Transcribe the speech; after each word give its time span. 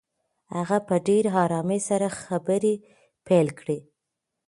هغه 0.55 0.77
په 0.87 0.95
ډېر 1.07 1.23
آرام 1.43 1.69
سره 1.89 2.07
خبرې 2.21 2.73
پیل 3.25 3.47
کړې. 3.59 3.79